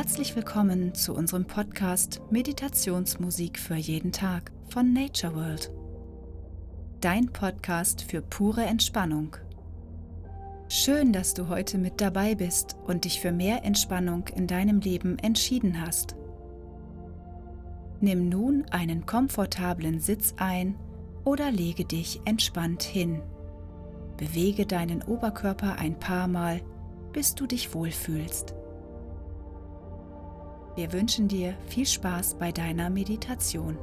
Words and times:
Herzlich 0.00 0.34
willkommen 0.34 0.94
zu 0.94 1.14
unserem 1.14 1.44
Podcast 1.44 2.22
Meditationsmusik 2.30 3.58
für 3.58 3.74
jeden 3.74 4.12
Tag 4.12 4.50
von 4.70 4.94
Nature 4.94 5.34
World. 5.34 5.70
Dein 7.02 7.30
Podcast 7.30 8.04
für 8.10 8.22
pure 8.22 8.62
Entspannung. 8.62 9.36
Schön, 10.70 11.12
dass 11.12 11.34
du 11.34 11.48
heute 11.48 11.76
mit 11.76 12.00
dabei 12.00 12.34
bist 12.34 12.78
und 12.86 13.04
dich 13.04 13.20
für 13.20 13.30
mehr 13.30 13.62
Entspannung 13.62 14.26
in 14.28 14.46
deinem 14.46 14.80
Leben 14.80 15.18
entschieden 15.18 15.82
hast. 15.82 16.16
Nimm 18.00 18.30
nun 18.30 18.64
einen 18.70 19.04
komfortablen 19.04 20.00
Sitz 20.00 20.32
ein 20.38 20.76
oder 21.26 21.50
lege 21.50 21.84
dich 21.84 22.22
entspannt 22.24 22.84
hin. 22.84 23.20
Bewege 24.16 24.64
deinen 24.64 25.02
Oberkörper 25.02 25.76
ein 25.78 25.98
paar 25.98 26.26
Mal, 26.26 26.62
bis 27.12 27.34
du 27.34 27.46
dich 27.46 27.74
wohlfühlst. 27.74 28.54
Wir 30.80 30.94
wünschen 30.94 31.28
dir 31.28 31.52
viel 31.66 31.84
Spaß 31.84 32.36
bei 32.38 32.52
deiner 32.52 32.88
Meditation. 32.88 33.76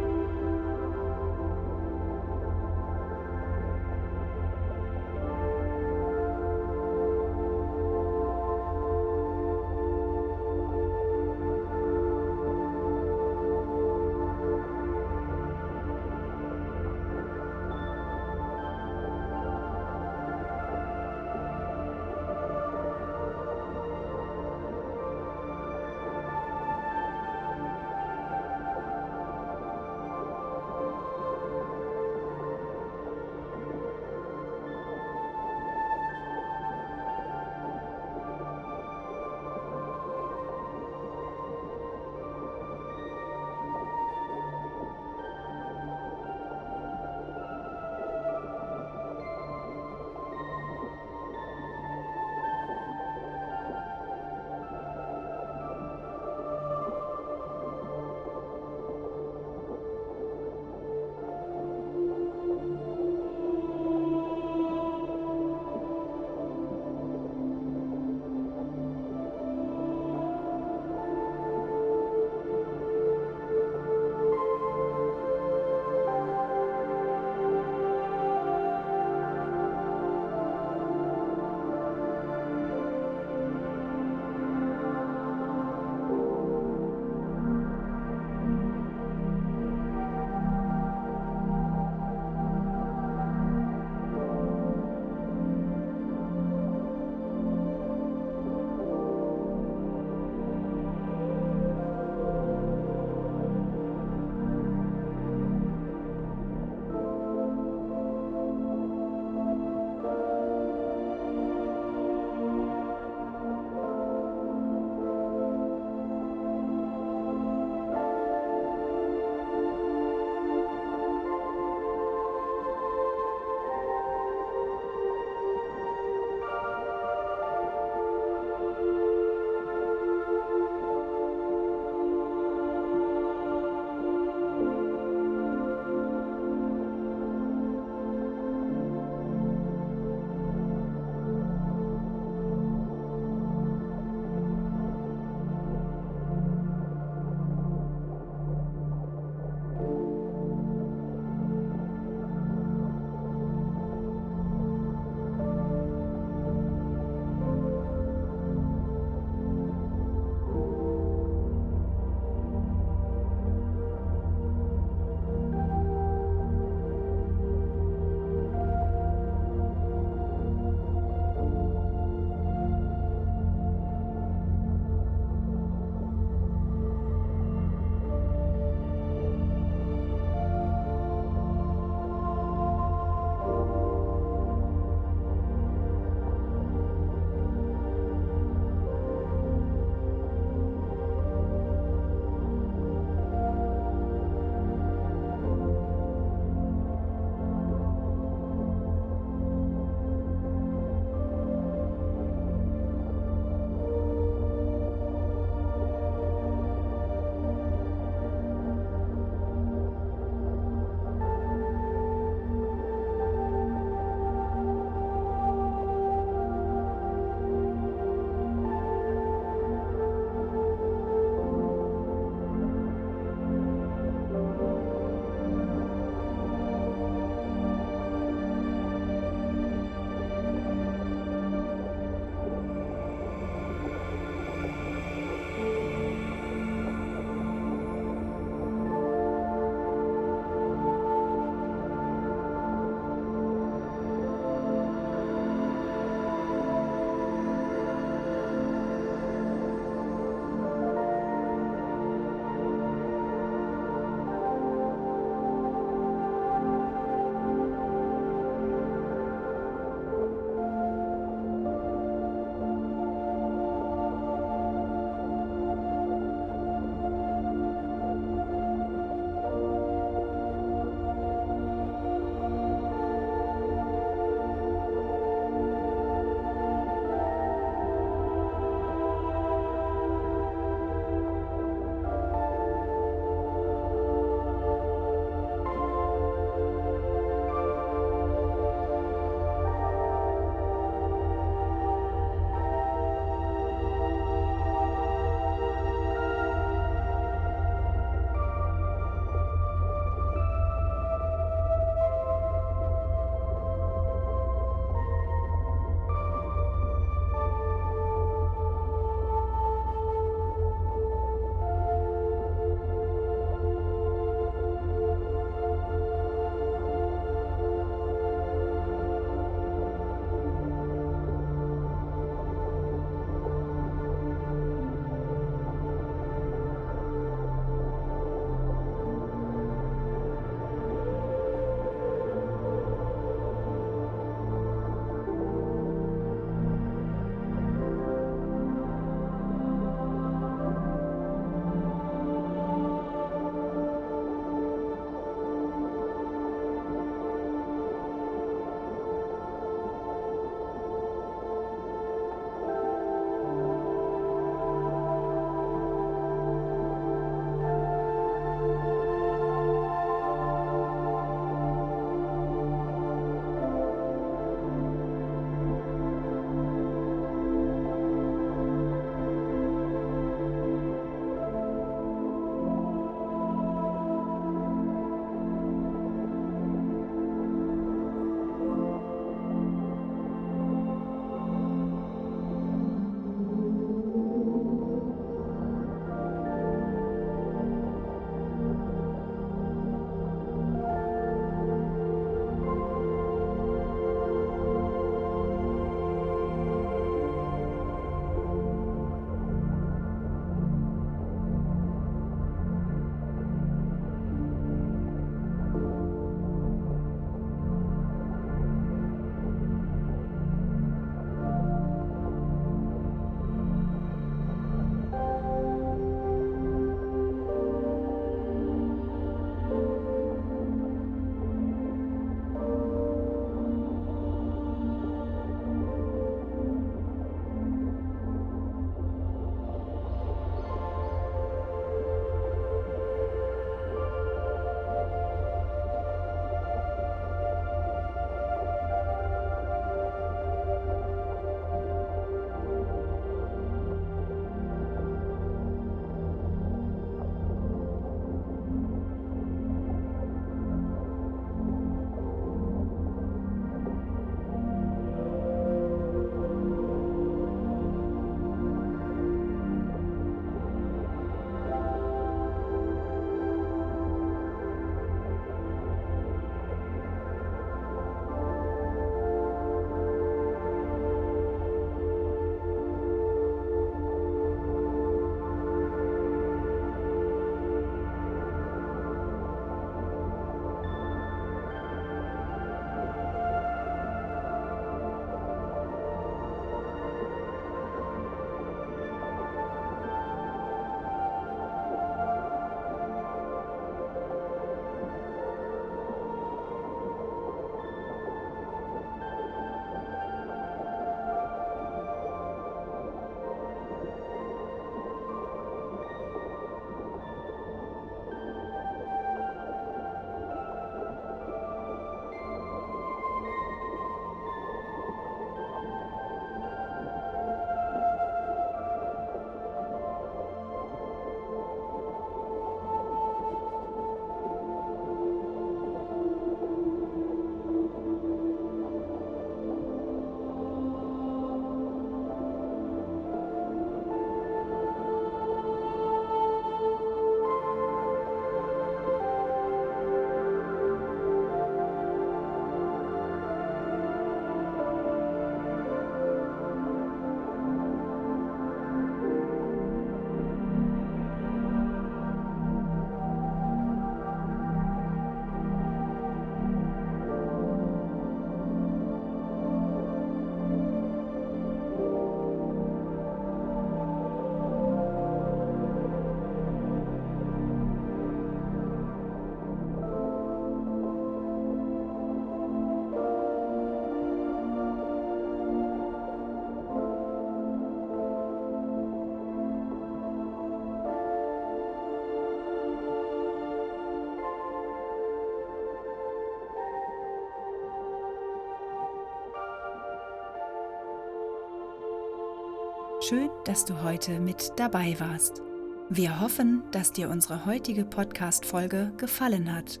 Schön, 593.30 593.48
dass 593.64 593.84
du 593.84 594.02
heute 594.02 594.40
mit 594.40 594.72
dabei 594.74 595.14
warst. 595.20 595.62
Wir 596.08 596.40
hoffen, 596.40 596.82
dass 596.90 597.12
dir 597.12 597.30
unsere 597.30 597.64
heutige 597.64 598.04
Podcast-Folge 598.04 599.12
gefallen 599.18 599.72
hat. 599.72 600.00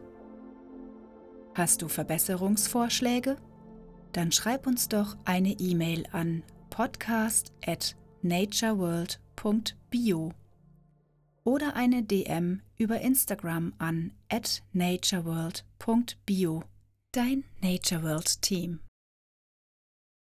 Hast 1.54 1.80
du 1.80 1.86
Verbesserungsvorschläge? 1.86 3.36
Dann 4.10 4.32
schreib 4.32 4.66
uns 4.66 4.88
doch 4.88 5.16
eine 5.24 5.52
E-Mail 5.52 6.08
an 6.10 6.42
podcast 6.70 7.52
at 7.64 7.94
natureworld.bio 8.22 10.32
oder 11.44 11.76
eine 11.76 12.02
DM 12.02 12.62
über 12.78 13.00
Instagram 13.00 13.74
an 13.78 14.12
at 14.28 14.64
natureworld.bio. 14.72 16.64
Dein 17.12 17.44
Natureworld 17.62 18.42
Team. 18.42 18.80